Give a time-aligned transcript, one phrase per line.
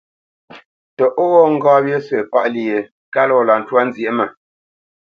[0.95, 2.77] Tə ó ghó ŋgá wyé sə̂ páʼ lyé
[3.13, 4.25] kalá o lǎ ntwá nzyěʼ mə?